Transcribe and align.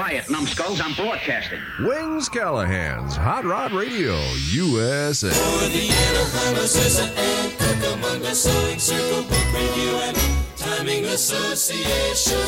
Quiet, 0.00 0.30
numbskulls. 0.30 0.80
I'm 0.80 0.94
broadcasting. 0.94 1.60
Wings 1.80 2.30
Callahan's 2.30 3.16
Hot 3.16 3.44
Rod 3.44 3.70
Radio, 3.72 4.18
USA. 4.48 5.28
For 5.28 5.68
the 5.68 5.92
Anaheim 5.92 6.54
Azusa 6.56 7.04
and 7.04 7.52
Cucamonga 7.52 8.32
Sewing 8.32 8.78
Circle 8.78 9.24
Book 9.24 9.52
Review 9.52 9.96
and 10.04 10.16
Timing 10.56 11.04
Association. 11.04 12.40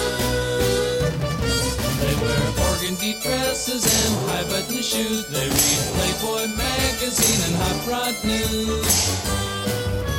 They 2.01 2.15
wear 2.25 2.41
organdy 2.73 3.21
dresses 3.23 3.85
and 3.85 4.31
high 4.31 4.45
button 4.45 4.81
shoes. 4.81 5.27
They 5.29 5.45
read 5.45 5.85
Playboy 5.93 6.57
magazine 6.57 7.53
and 7.53 7.57
Hot 7.61 7.87
Rod 7.87 8.25
News. 8.25 10.12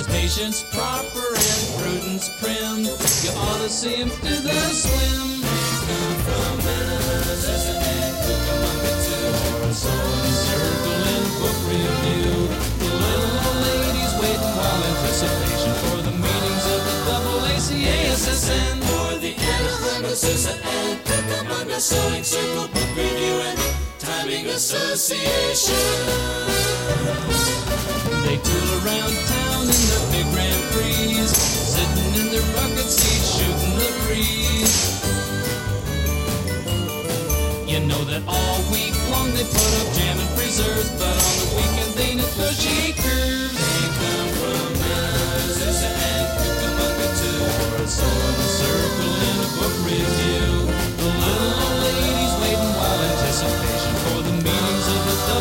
There's 0.00 0.16
patience 0.16 0.64
proper 0.72 1.28
and 1.28 1.60
prudence 1.76 2.32
prim. 2.40 2.84
You 2.84 2.92
ought 3.36 3.60
to 3.60 3.68
see 3.68 3.96
'em 3.96 4.08
do 4.08 4.40
the 4.40 4.56
swim. 4.72 5.44
Come 5.44 6.16
from 6.24 6.56
and 11.04 11.24
book 11.36 11.58
review. 11.68 12.32
The 12.80 12.88
little 13.04 13.44
old 13.44 13.60
waiting 14.22 14.54
while 14.56 14.80
anticipation 14.88 15.72
for 15.82 15.98
the 16.08 16.14
of 16.76 16.80
the 16.88 16.96
AACASSN. 17.68 18.80
For 18.80 19.20
the 19.20 19.32
Sewing 21.78 22.24
Circle 22.24 22.68
Book 22.68 22.90
Review 22.96 23.36
and 23.48 23.58
Timing 23.98 24.46
Association. 24.46 26.69
They 28.26 28.36
tool 28.42 28.70
around 28.82 29.14
town 29.30 29.62
in 29.62 29.82
the 29.92 30.00
big 30.10 30.26
Grand 30.34 30.62
Prix, 30.72 31.22
sitting 31.26 32.12
in 32.20 32.26
their 32.34 32.46
bucket 32.54 32.90
seats, 32.90 33.38
shooting 33.38 33.74
the 33.78 33.90
breeze. 34.06 34.78
You 37.70 37.80
know 37.86 38.02
that 38.10 38.22
all 38.26 38.58
week 38.72 38.94
long 39.10 39.30
they 39.34 39.44
put 39.44 39.72
up 39.80 39.88
jam 39.94 40.18
and 40.18 40.30
preserves, 40.36 40.90
but 40.98 41.14
on 41.14 41.34
the 41.42 41.48
weekend 41.56 41.92
they 41.94 42.14
negotiate 42.14 42.96
curves. 42.96 43.54
They 43.54 43.86
come 44.02 44.30
from 44.40 44.66
Manassas 44.82 45.82
and 45.86 46.26
Cucamonga 46.38 47.08
a 47.80 48.48
circle 48.58 49.14
and 49.28 49.38
a 49.40 49.48
book 49.58 49.74
review. 49.86 50.69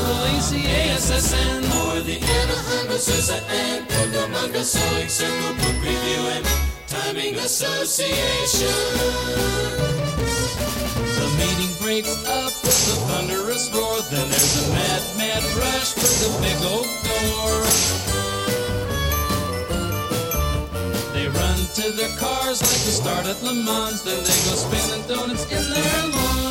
AACASSN 0.10 1.62
or 1.86 2.02
the 2.02 2.18
Anaheim 2.18 2.88
Azusa 2.90 3.38
and 3.48 3.88
Cucamonga 3.88 4.64
Sewing 4.64 5.08
Circle 5.08 5.54
Book 5.54 5.78
Review 5.86 6.22
and 6.34 6.46
Timing 6.88 7.36
Association. 7.36 8.74
The 11.14 11.28
meeting 11.38 11.74
breaks 11.80 12.18
up 12.26 12.54
with 12.66 12.90
a 12.90 12.98
thunderous 13.06 13.70
roar. 13.72 14.02
Then 14.10 14.28
there's 14.30 14.68
a 14.68 14.74
mad, 14.74 15.02
mad 15.18 15.44
rush 15.62 15.94
for 15.94 16.10
the 16.26 16.30
big 16.42 16.58
oak 16.74 16.90
door. 17.06 17.54
They 21.14 21.28
run 21.30 21.60
to 21.78 21.92
their 21.96 22.14
cars 22.18 22.62
like 22.62 22.82
the 22.82 22.94
start 22.98 23.26
at 23.28 23.44
Le 23.44 23.54
Mans. 23.54 24.02
Then 24.04 24.18
they 24.18 24.40
go 24.50 24.58
spinning 24.58 25.06
donuts 25.08 25.46
in 25.52 25.70
their 25.70 26.08
lawns. 26.08 26.49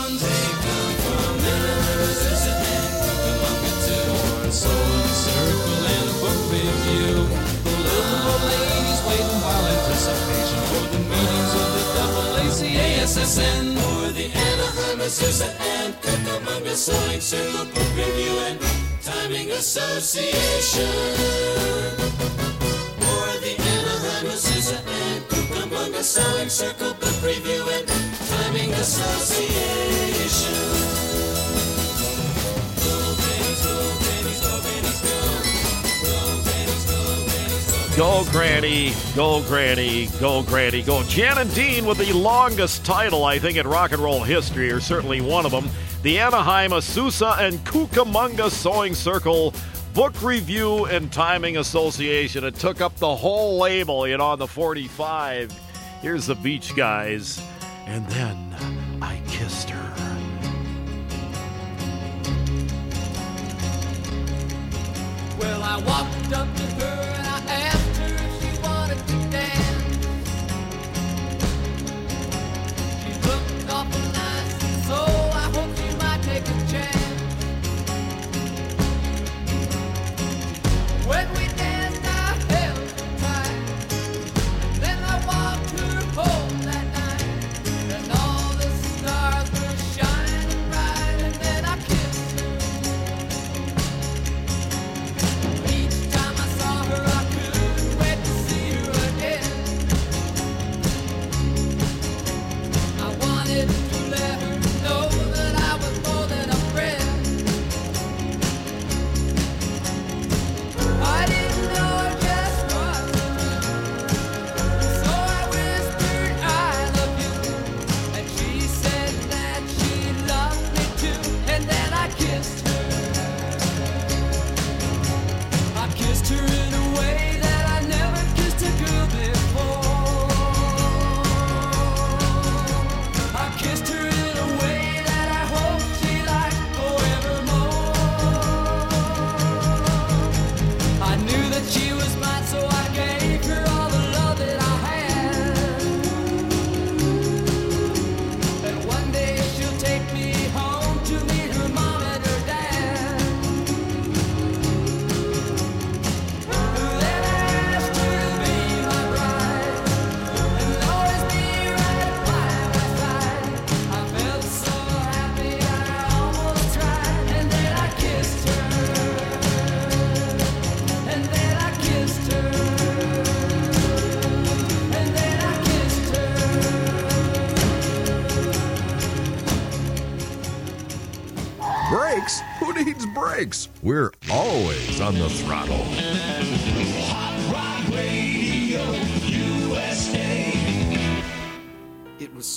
AACASSN 13.08 13.72
or 13.72 14.12
the 14.12 14.26
Anaheim 14.26 14.98
Azusa 14.98 15.48
and 15.60 15.94
Cucamonga 16.02 16.74
Sewing 16.74 17.22
Circle 17.22 17.64
Book 17.64 17.96
Review 17.96 18.38
and 18.40 18.60
Timing 19.02 19.50
Association. 19.50 20.82
Or 23.00 23.32
the 23.40 23.56
Anaheim 23.58 24.26
Azusa 24.26 24.76
and 24.86 25.24
Cucamonga 25.24 26.02
Sewing 26.02 26.50
Circle 26.50 26.92
Book 27.00 27.22
Review 27.22 27.66
and 27.70 27.88
Timing 28.28 28.74
Association. 28.74 29.28
Go, 37.98 38.24
Granny. 38.30 38.92
Go, 39.16 39.42
Granny. 39.42 40.06
Go, 40.20 40.44
Granny. 40.44 40.82
Go. 40.82 41.02
Jan 41.02 41.36
and 41.38 41.52
Dean 41.52 41.84
with 41.84 41.98
the 41.98 42.12
longest 42.12 42.84
title, 42.84 43.24
I 43.24 43.40
think, 43.40 43.58
in 43.58 43.66
rock 43.66 43.90
and 43.90 44.00
roll 44.00 44.22
history, 44.22 44.70
or 44.70 44.78
certainly 44.78 45.20
one 45.20 45.44
of 45.44 45.50
them. 45.50 45.68
The 46.02 46.20
Anaheim 46.20 46.70
Azusa 46.70 47.36
and 47.40 47.58
Cucamonga 47.64 48.50
Sewing 48.50 48.94
Circle 48.94 49.52
Book 49.94 50.22
Review 50.22 50.84
and 50.84 51.12
Timing 51.12 51.56
Association. 51.56 52.44
It 52.44 52.54
took 52.54 52.80
up 52.80 52.94
the 52.98 53.16
whole 53.16 53.58
label, 53.58 54.06
you 54.06 54.16
know, 54.16 54.26
on 54.26 54.38
the 54.38 54.46
45. 54.46 55.52
Here's 56.00 56.26
the 56.26 56.36
Beach 56.36 56.76
Guys. 56.76 57.42
And 57.86 58.06
then 58.10 58.54
I 59.02 59.20
kissed 59.26 59.70
her. 59.70 59.94
Well, 65.40 65.62
I 65.64 65.76
walked 65.78 66.32
up 66.32 66.54
to 66.54 66.62
her 66.62 67.27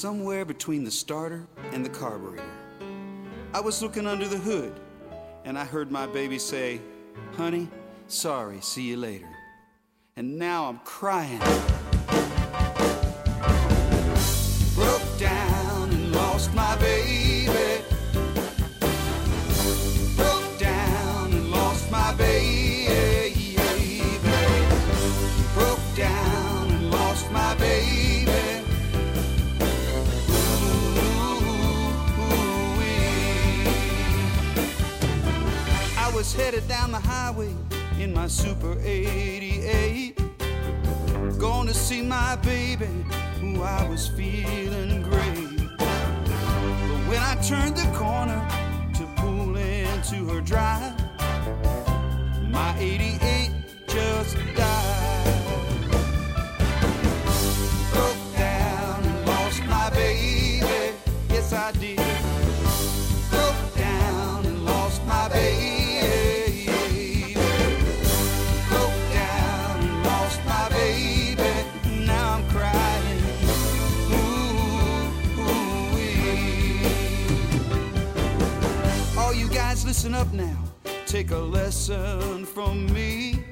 somewhere 0.02 0.44
between 0.44 0.84
the 0.84 0.90
starter 0.90 1.46
and 1.74 1.86
the 1.86 1.90
carburetor. 1.90 2.44
I 3.54 3.60
was 3.60 3.84
looking 3.84 4.08
under 4.08 4.28
the 4.28 4.40
hood, 4.40 4.74
and 5.46 5.60
I 5.60 5.64
heard 5.64 5.92
my 5.92 6.08
baby 6.08 6.40
say, 6.40 6.82
Honey, 7.38 7.70
sorry, 8.08 8.62
see 8.62 8.82
you 8.82 8.98
later. 8.98 9.30
And 10.16 10.40
now 10.40 10.68
I'm 10.68 10.80
crying. 10.80 11.40
Headed 36.34 36.68
down 36.68 36.92
the 36.92 37.00
highway 37.00 37.54
in 38.00 38.14
my 38.14 38.28
Super 38.28 38.78
88. 38.82 40.18
Going 41.40 41.68
to 41.68 41.74
see 41.74 42.02
my 42.02 42.36
baby, 42.38 42.86
who 43.40 43.64
I 43.64 43.88
was 43.90 44.08
feeling 44.10 45.02
great. 45.02 45.78
But 45.78 45.88
when 47.10 47.18
I 47.18 47.36
turned 47.42 47.76
the 47.76 47.92
corner 47.98 48.40
to 48.94 49.06
pull 49.18 49.56
into 49.56 50.28
her 50.30 50.42
drive, 50.42 50.94
my 52.52 52.76
88 52.78 53.52
just 53.88 54.38
Take 81.22 81.32
a 81.34 81.38
lesson 81.38 82.46
from 82.48 82.92
me. 82.92 83.44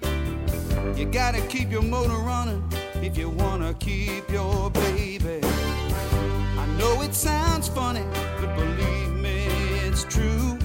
You 0.95 1.06
gotta 1.06 1.39
keep 1.42 1.69
your 1.69 1.83
motor 1.83 2.18
running 2.18 2.63
if 2.95 3.16
you 3.16 3.30
wanna 3.30 3.75
keep 3.75 4.27
your 4.31 4.71
baby. 4.71 5.39
I 6.57 6.66
know 6.80 7.04
it 7.04 7.13
sounds 7.13 7.68
funny, 7.68 8.04
but 8.42 8.56
believe 8.56 9.13
me, 9.13 9.45
it's 9.86 10.04
true. 10.04 10.57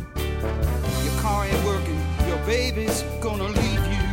Your 1.04 1.20
car 1.20 1.44
ain't 1.44 1.64
working, 1.66 2.00
your 2.26 2.38
baby's 2.46 3.02
gonna 3.20 3.48
leave 3.48 3.84
you. 3.94 4.06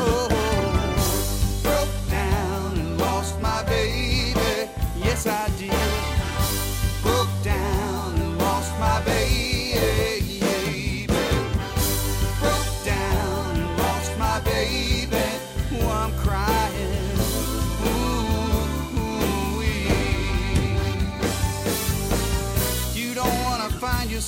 Oh, 0.00 0.28
broke 1.62 2.10
down 2.10 2.76
and 2.76 2.98
lost 2.98 3.40
my 3.40 3.62
baby. 3.62 4.68
Yes, 4.96 5.28
I 5.28 5.48
did. 5.56 5.97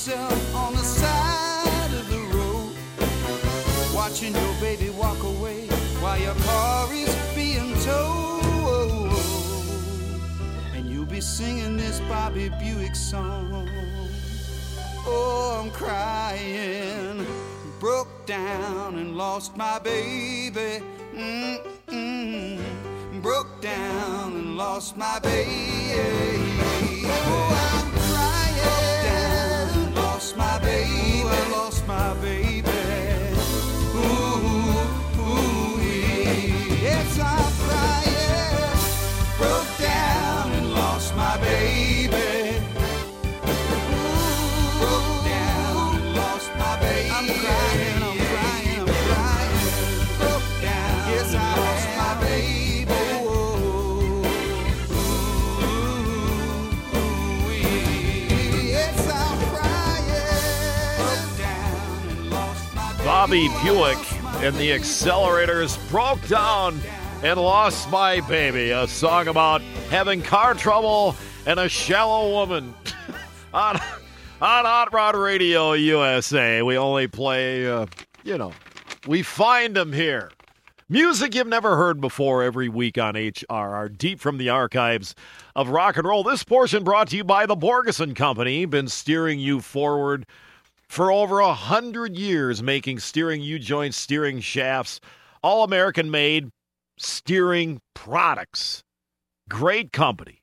Yourself 0.07 0.55
on 0.55 0.73
the 0.73 0.83
side 0.83 1.93
of 1.93 2.09
the 2.09 2.21
road, 2.35 2.73
watching 3.95 4.33
your 4.35 4.55
baby 4.59 4.89
walk 4.89 5.23
away 5.23 5.67
while 6.01 6.19
your 6.19 6.35
car 6.37 6.91
is 6.91 7.15
being 7.35 7.75
towed, 7.81 9.13
and 10.75 10.89
you'll 10.89 11.05
be 11.05 11.21
singing 11.21 11.77
this 11.77 12.01
Bobby 12.09 12.49
Buick 12.59 12.97
song. 12.97 13.69
Oh, 15.05 15.61
I'm 15.63 15.71
crying. 15.71 17.27
Broke 17.79 18.25
down 18.25 18.95
and 18.97 19.19
lost 19.19 19.55
my 19.55 19.79
baby. 19.81 20.83
Mm-mm. 21.15 22.59
Broke 23.21 23.61
down 23.61 24.33
and 24.33 24.57
lost 24.57 24.97
my 24.97 25.19
baby. 25.19 25.51
Oh, 27.05 27.70
my 30.41 30.59
baby. 30.61 30.80
Bobby 63.31 63.49
Buick 63.63 64.13
and 64.43 64.57
the 64.57 64.71
Accelerators 64.71 65.79
broke 65.89 66.21
down 66.27 66.81
and 67.23 67.39
lost 67.39 67.89
my 67.89 68.21
baby. 68.23 68.71
A 68.71 68.89
song 68.89 69.29
about 69.29 69.61
having 69.89 70.21
car 70.21 70.53
trouble 70.55 71.15
and 71.47 71.61
a 71.61 71.69
shallow 71.69 72.33
woman. 72.33 72.75
on, 73.55 73.77
on 73.77 73.81
Hot 74.65 74.93
Rod 74.93 75.15
Radio 75.15 75.75
USA, 75.75 76.61
we 76.63 76.77
only 76.77 77.07
play, 77.07 77.71
uh, 77.71 77.87
you 78.25 78.37
know, 78.37 78.53
we 79.07 79.23
find 79.23 79.77
them 79.77 79.93
here. 79.93 80.33
Music 80.89 81.33
you've 81.37 81.47
never 81.47 81.77
heard 81.77 82.01
before 82.01 82.43
every 82.43 82.69
week 82.69 82.99
on 82.99 83.15
HRR, 83.15 83.97
deep 83.97 84.19
from 84.19 84.39
the 84.39 84.49
archives 84.49 85.15
of 85.55 85.69
rock 85.69 85.97
and 85.97 86.05
roll. 86.05 86.25
This 86.25 86.43
portion 86.43 86.83
brought 86.83 87.07
to 87.11 87.17
you 87.17 87.23
by 87.23 87.47
the 87.47 87.57
Borgeson 87.57 88.17
Company, 88.17 88.65
been 88.65 88.89
steering 88.89 89.39
you 89.39 89.61
forward 89.61 90.27
for 90.91 91.13
over 91.13 91.39
a 91.39 91.55
hundred 91.55 92.17
years, 92.17 92.65
making 92.65 92.99
steering 92.99 93.41
U 93.41 93.61
joint 93.61 93.95
steering 93.95 94.41
shafts, 94.41 95.01
all 95.41 95.63
American 95.63 96.11
made 96.11 96.51
steering 96.99 97.81
products. 97.95 98.83
Great 99.49 99.93
company. 99.93 100.43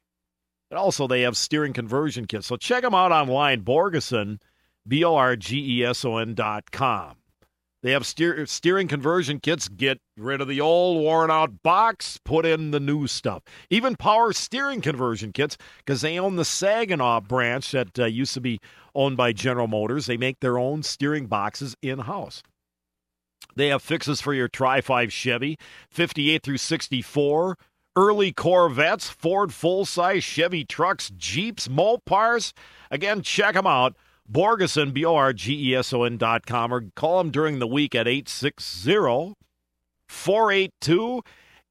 And 0.71 0.77
also, 0.77 1.05
they 1.05 1.23
have 1.23 1.35
steering 1.35 1.73
conversion 1.73 2.25
kits. 2.25 2.47
So 2.47 2.55
check 2.55 2.83
them 2.83 2.95
out 2.95 3.11
online, 3.11 3.63
Borgeson, 3.63 4.39
B 4.87 5.03
O 5.03 5.15
R 5.15 5.35
G 5.35 5.81
E 5.81 5.85
S 5.85 6.05
O 6.05 6.15
N 6.15 6.33
dot 6.33 6.71
com. 6.71 7.16
They 7.87 7.93
have 7.93 8.05
steer, 8.05 8.45
steering 8.47 8.89
conversion 8.89 9.39
kits. 9.39 9.69
Get 9.69 10.01
rid 10.17 10.41
of 10.41 10.49
the 10.49 10.59
old, 10.59 11.01
worn 11.01 11.31
out 11.31 11.63
box, 11.63 12.19
put 12.25 12.45
in 12.45 12.71
the 12.71 12.81
new 12.81 13.07
stuff. 13.07 13.43
Even 13.69 13.95
power 13.95 14.33
steering 14.33 14.81
conversion 14.81 15.31
kits, 15.31 15.57
because 15.77 16.01
they 16.01 16.19
own 16.19 16.35
the 16.35 16.43
Saginaw 16.43 17.21
branch 17.21 17.71
that 17.71 17.97
uh, 17.97 18.03
used 18.03 18.33
to 18.33 18.41
be 18.41 18.59
owned 18.93 19.15
by 19.15 19.31
General 19.31 19.67
Motors. 19.69 20.05
They 20.05 20.17
make 20.17 20.41
their 20.41 20.57
own 20.57 20.83
steering 20.83 21.27
boxes 21.27 21.77
in 21.81 21.99
house. 21.99 22.43
They 23.55 23.69
have 23.69 23.81
fixes 23.81 24.19
for 24.19 24.33
your 24.33 24.49
Tri 24.49 24.81
5 24.81 25.13
Chevy, 25.13 25.57
58 25.89 26.43
through 26.43 26.57
64, 26.57 27.57
early 27.95 28.33
Corvettes, 28.33 29.07
Ford 29.07 29.53
full 29.53 29.85
size 29.85 30.25
Chevy 30.25 30.65
trucks, 30.65 31.09
Jeeps, 31.15 31.69
Mopars. 31.69 32.51
Again, 32.91 33.21
check 33.21 33.53
them 33.53 33.65
out. 33.65 33.95
Borgeson, 34.31 34.93
B 34.93 35.05
O 35.05 35.15
R 35.15 35.33
G 35.33 35.71
E 35.71 35.75
S 35.75 35.93
O 35.93 36.03
N 36.03 36.17
dot 36.17 36.45
com, 36.45 36.73
or 36.73 36.85
call 36.95 37.19
them 37.19 37.31
during 37.31 37.59
the 37.59 37.67
week 37.67 37.95
at 37.95 38.07
860 38.07 39.33
482 40.09 41.21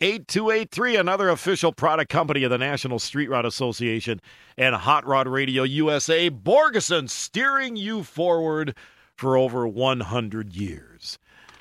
8283, 0.00 0.96
another 0.96 1.30
official 1.30 1.72
product 1.72 2.10
company 2.10 2.44
of 2.44 2.50
the 2.50 2.58
National 2.58 2.98
Street 2.98 3.30
Rod 3.30 3.46
Association 3.46 4.20
and 4.58 4.74
Hot 4.74 5.06
Rod 5.06 5.26
Radio 5.26 5.62
USA. 5.62 6.28
Borgeson, 6.28 7.08
steering 7.08 7.76
you 7.76 8.02
forward 8.02 8.76
for 9.16 9.38
over 9.38 9.66
100 9.66 10.54
years. 10.54 11.18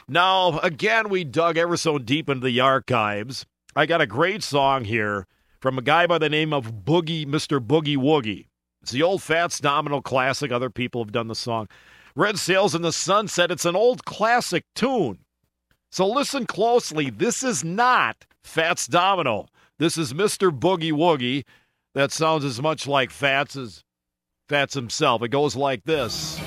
Now, 0.10 0.60
again, 0.60 1.08
we 1.08 1.24
dug 1.24 1.58
ever 1.58 1.78
so 1.78 1.98
deep 1.98 2.30
into 2.30 2.46
the 2.46 2.60
archives. 2.60 3.46
I 3.74 3.86
got 3.86 4.02
a 4.02 4.08
great 4.08 4.44
song 4.44 4.84
here 4.84 5.28
from 5.62 5.78
a 5.78 5.82
guy 5.82 6.06
by 6.06 6.18
the 6.18 6.30
name 6.30 6.52
of 6.52 6.84
Boogie, 6.84 7.26
Mr. 7.26 7.66
Boogie 7.66 7.98
Woogie. 7.98 8.48
It's 8.86 8.92
the 8.92 9.02
old 9.02 9.24
Fats 9.24 9.60
Domino 9.60 10.00
classic. 10.00 10.52
Other 10.52 10.70
people 10.70 11.04
have 11.04 11.12
done 11.12 11.28
the 11.28 11.34
song. 11.34 11.68
Red 12.16 12.38
Sails 12.38 12.76
in 12.76 12.84
the 12.84 12.92
Sunset 12.92 13.50
it's 13.50 13.66
an 13.66 13.76
old 13.76 14.06
classic 14.06 14.64
tune. 14.76 15.18
So 15.92 16.06
listen 16.08 16.46
closely. 16.46 17.10
This 17.10 17.42
is 17.42 17.64
not 17.64 18.28
Fats 18.44 18.86
Domino. 18.86 19.48
This 19.80 19.98
is 19.98 20.14
Mr. 20.14 20.52
Boogie 20.52 20.92
Woogie. 20.92 21.46
That 21.96 22.12
sounds 22.12 22.46
as 22.46 22.62
much 22.62 22.86
like 22.86 23.10
Fats 23.10 23.56
as 23.56 23.84
Fats 24.50 24.76
himself. 24.76 25.24
It 25.24 25.30
goes 25.30 25.56
like 25.56 25.84
this. 25.86 26.40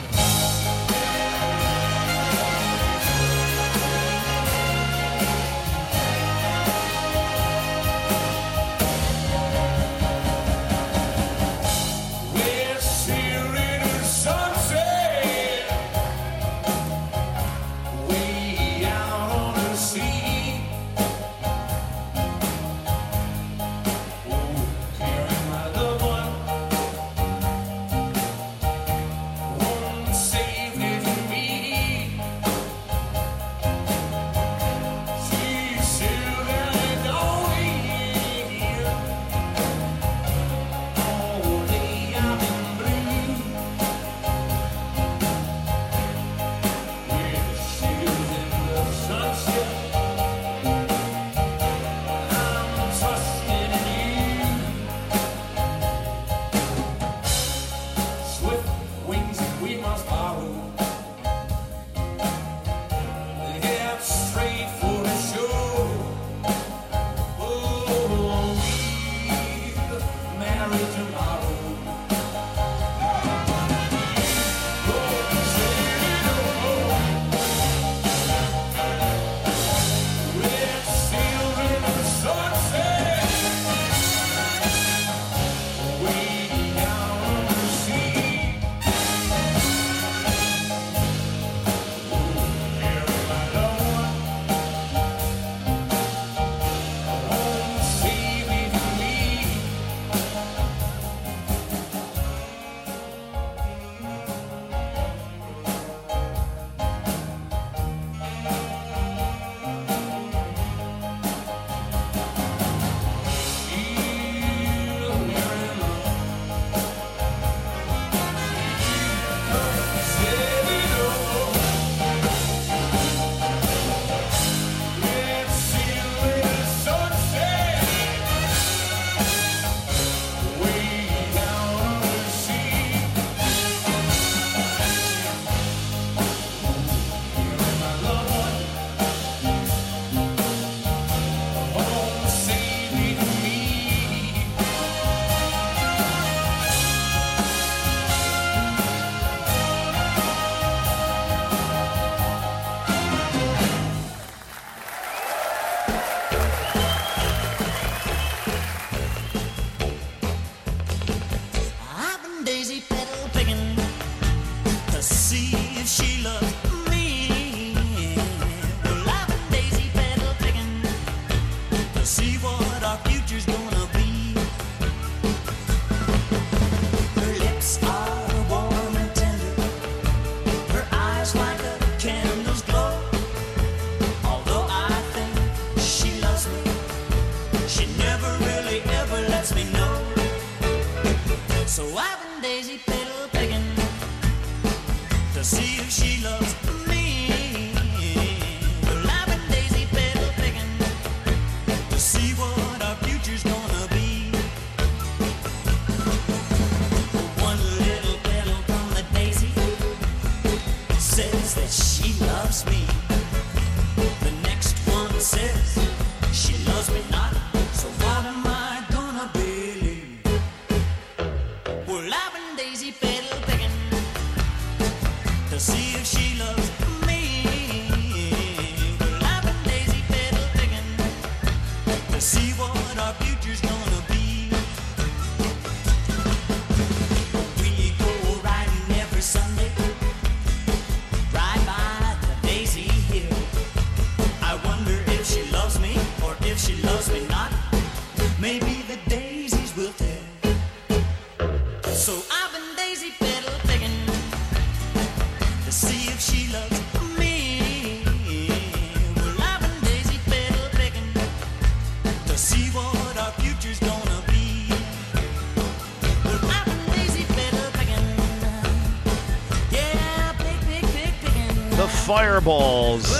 fireballs. 272.08 273.12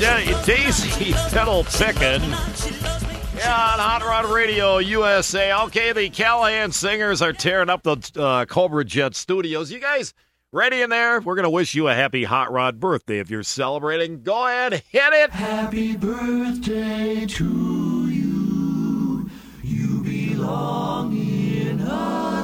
yeah, 0.00 0.44
Daisy 0.44 1.12
Petal 1.30 1.64
Pickin'. 1.64 2.22
Yeah, 2.22 3.72
on 3.72 3.80
Hot 3.80 4.02
Rod 4.06 4.26
Radio 4.26 4.78
USA. 4.78 5.52
Okay, 5.64 5.92
the 5.92 6.08
Callahan 6.10 6.70
Singers 6.70 7.22
are 7.22 7.32
tearing 7.32 7.70
up 7.70 7.82
the 7.82 7.96
uh, 8.16 8.44
Cobra 8.44 8.84
Jet 8.84 9.16
Studios. 9.16 9.72
You 9.72 9.80
guys 9.80 10.14
ready 10.52 10.80
in 10.80 10.90
there? 10.90 11.20
We're 11.20 11.34
going 11.34 11.42
to 11.42 11.50
wish 11.50 11.74
you 11.74 11.88
a 11.88 11.94
happy 11.94 12.22
Hot 12.22 12.52
Rod 12.52 12.78
birthday 12.78 13.18
if 13.18 13.30
you're 13.30 13.42
celebrating. 13.42 14.22
Go 14.22 14.46
ahead, 14.46 14.74
hit 14.90 15.12
it. 15.12 15.30
Happy 15.30 15.96
birthday 15.96 17.26
to 17.26 18.08
you. 18.08 19.28
You 19.64 20.02
belong 20.04 21.16
in 21.16 21.80
us 21.80 22.39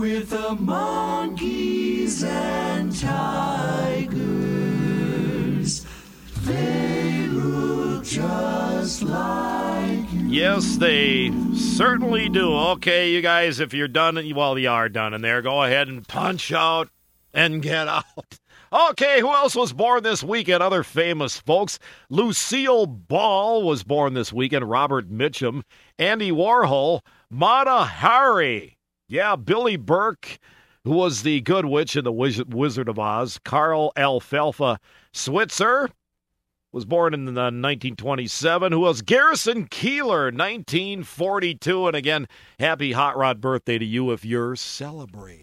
with 0.00 0.30
the 0.30 0.54
monkeys 0.54 2.24
and 2.24 2.98
tigers. 2.98 4.24
They 6.44 7.26
look 7.26 8.02
just 8.02 9.02
like 9.02 10.10
you. 10.10 10.26
Yes, 10.28 10.78
they 10.78 11.30
certainly 11.54 12.30
do. 12.30 12.50
Okay, 12.56 13.12
you 13.12 13.20
guys, 13.20 13.60
if 13.60 13.74
you're 13.74 13.88
done, 13.88 14.14
well, 14.34 14.58
you 14.58 14.70
are 14.70 14.88
done 14.88 15.12
in 15.12 15.20
there, 15.20 15.42
go 15.42 15.62
ahead 15.64 15.88
and 15.88 16.08
punch 16.08 16.50
out 16.50 16.88
and 17.34 17.60
get 17.60 17.86
out. 17.86 18.38
Okay, 18.72 19.20
who 19.20 19.28
else 19.28 19.54
was 19.54 19.74
born 19.74 20.02
this 20.02 20.22
weekend? 20.22 20.62
Other 20.62 20.82
famous 20.82 21.38
folks. 21.38 21.78
Lucille 22.08 22.86
Ball 22.86 23.64
was 23.64 23.82
born 23.82 24.14
this 24.14 24.32
weekend, 24.32 24.70
Robert 24.70 25.10
Mitchum, 25.10 25.62
Andy 25.98 26.30
Warhol, 26.30 27.00
Mata 27.28 27.84
Hari. 27.84 28.78
Yeah, 29.10 29.34
Billie 29.34 29.76
Burke, 29.76 30.38
who 30.84 30.92
was 30.92 31.22
the 31.22 31.40
Good 31.40 31.64
Witch 31.64 31.96
in 31.96 32.04
The 32.04 32.12
Wizard 32.12 32.88
of 32.88 32.96
Oz, 32.96 33.40
Carl 33.44 33.92
Alfalfa 33.96 34.78
Switzer, 35.12 35.90
was 36.70 36.84
born 36.84 37.12
in 37.12 37.24
1927, 37.24 38.70
who 38.70 38.78
was 38.78 39.02
Garrison 39.02 39.66
Keillor, 39.66 40.26
1942. 40.32 41.88
And 41.88 41.96
again, 41.96 42.28
happy 42.60 42.92
Hot 42.92 43.16
Rod 43.16 43.40
birthday 43.40 43.78
to 43.78 43.84
you 43.84 44.12
if 44.12 44.24
you're 44.24 44.54
celebrating. 44.54 45.42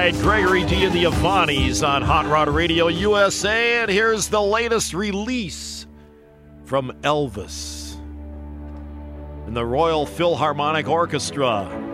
right, 0.00 0.14
Gregory 0.14 0.64
D. 0.64 0.84
and 0.84 0.94
the 0.94 1.04
Ivani's 1.04 1.82
on 1.82 2.00
Hot 2.00 2.24
Rod 2.24 2.48
Radio 2.48 2.88
USA, 2.88 3.82
and 3.82 3.90
here's 3.90 4.28
the 4.28 4.40
latest 4.40 4.94
release 4.94 5.86
from 6.64 6.90
Elvis 7.02 7.98
and 9.46 9.54
the 9.54 9.64
Royal 9.64 10.06
Philharmonic 10.06 10.88
Orchestra. 10.88 11.89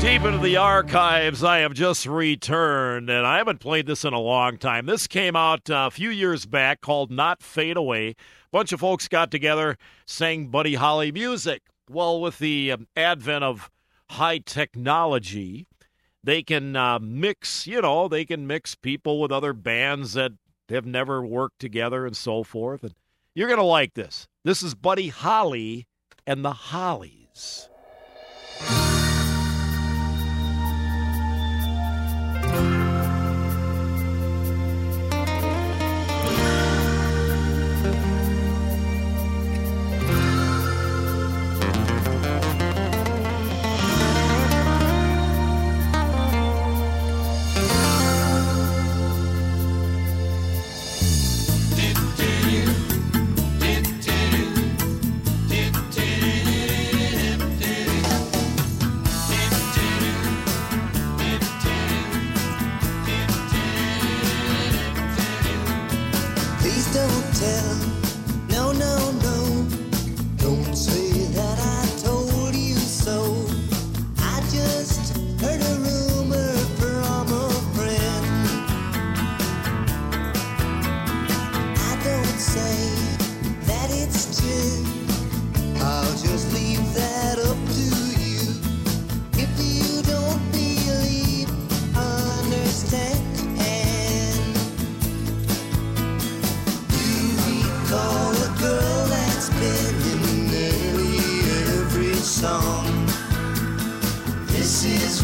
Deep 0.00 0.24
into 0.24 0.38
the 0.38 0.56
archives, 0.56 1.42
I 1.42 1.58
have 1.58 1.72
just 1.72 2.06
returned, 2.06 3.08
and 3.08 3.26
I 3.26 3.38
haven't 3.38 3.60
played 3.60 3.86
this 3.86 4.04
in 4.04 4.12
a 4.12 4.20
long 4.20 4.58
time. 4.58 4.86
This 4.86 5.06
came 5.06 5.34
out 5.34 5.70
uh, 5.70 5.86
a 5.88 5.90
few 5.90 6.10
years 6.10 6.44
back 6.44 6.80
called 6.80 7.10
Not 7.10 7.42
Fade 7.42 7.76
Away. 7.76 8.10
A 8.10 8.14
bunch 8.52 8.72
of 8.72 8.80
folks 8.80 9.08
got 9.08 9.30
together, 9.30 9.78
sang 10.04 10.48
Buddy 10.48 10.74
Holly 10.74 11.12
music. 11.12 11.62
Well, 11.88 12.20
with 12.20 12.38
the 12.38 12.72
um, 12.72 12.88
advent 12.94 13.44
of 13.44 13.70
high 14.10 14.38
technology, 14.38 15.66
they 16.22 16.42
can 16.42 16.76
uh, 16.76 16.98
mix, 16.98 17.66
you 17.66 17.80
know, 17.80 18.08
they 18.08 18.24
can 18.24 18.46
mix 18.46 18.74
people 18.74 19.20
with 19.20 19.32
other 19.32 19.52
bands 19.52 20.12
that 20.12 20.32
have 20.68 20.86
never 20.86 21.24
worked 21.24 21.58
together 21.58 22.04
and 22.06 22.16
so 22.16 22.42
forth. 22.42 22.82
And 22.82 22.94
you're 23.34 23.48
going 23.48 23.60
to 23.60 23.64
like 23.64 23.94
this. 23.94 24.28
This 24.44 24.62
is 24.62 24.74
Buddy 24.74 25.08
Holly 25.08 25.86
and 26.26 26.44
the 26.44 26.52
Hollies. 26.52 27.68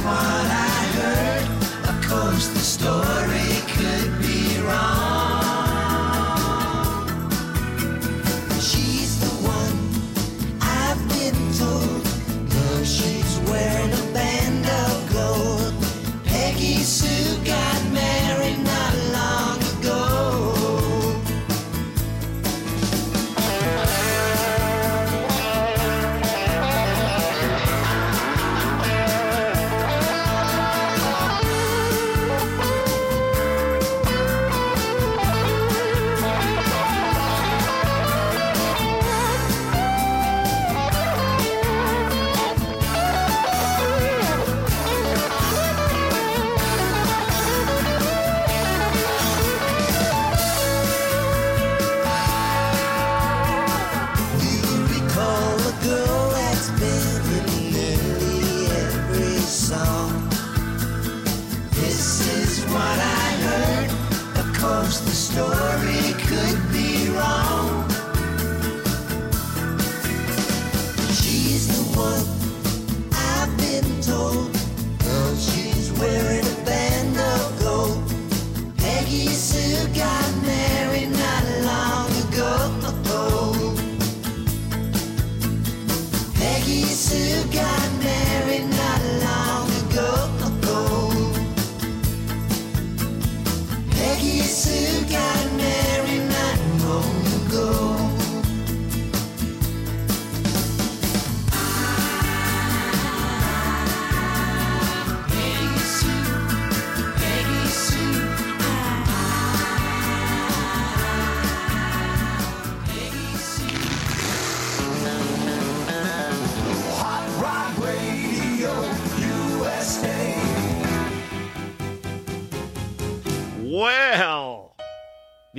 This 0.03 0.32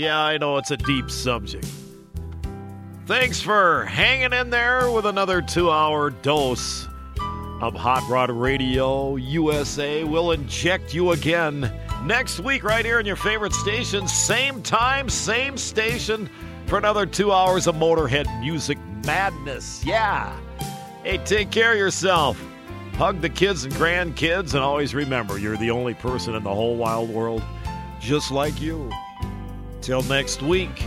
yeah, 0.04 0.20
I 0.20 0.38
know 0.38 0.58
it's 0.58 0.72
a 0.72 0.78
deep 0.78 1.10
subject. 1.10 1.66
Thanks 3.06 3.42
for 3.42 3.86
hanging 3.86 4.34
in 4.34 4.50
there 4.50 4.92
with 4.92 5.06
another 5.06 5.42
two 5.42 5.72
hour 5.72 6.10
dose 6.10 6.88
of 7.62 7.74
Hot 7.74 8.04
Rod 8.10 8.30
Radio 8.30 9.16
USA. 9.16 10.04
We'll 10.04 10.32
inject 10.32 10.94
you 10.94 11.12
again 11.12 11.72
next 12.04 12.42
week, 12.42 12.64
right 12.64 12.84
here 12.84 13.00
in 13.00 13.06
your 13.06 13.16
favorite 13.16 13.54
station. 13.54 14.08
Same 14.08 14.62
time, 14.62 15.08
same 15.10 15.58
station 15.58 16.30
for 16.68 16.78
another 16.78 17.06
two 17.06 17.32
hours 17.32 17.68
of 17.68 17.76
Motorhead 17.76 18.28
music 18.42 18.78
madness. 19.06 19.84
Yeah. 19.86 20.38
Hey, 21.04 21.18
take 21.20 21.52
care 21.52 21.72
of 21.72 21.78
yourself. 21.78 22.42
Hug 22.96 23.22
the 23.22 23.30
kids 23.30 23.64
and 23.64 23.74
grandkids, 23.76 24.54
and 24.54 24.64
always 24.64 24.94
remember 24.94 25.40
you're 25.40 25.58
the 25.58 25.72
only 25.72 25.94
person 25.94 26.36
in 26.36 26.44
the 26.44 26.54
whole 26.54 26.76
wild 26.76 27.10
world 27.10 27.42
just 28.00 28.32
like 28.32 28.60
you. 28.62 28.90
Till 29.84 30.02
next 30.04 30.42
week, 30.42 30.86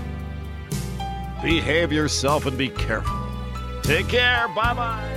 behave 1.43 1.93
yourself 1.93 2.47
and 2.47 2.57
be 2.57 2.71
careful. 2.71 3.15
Take 3.83 4.09
care. 4.09 4.49
Bye 4.49 4.73
bye. 4.73 5.16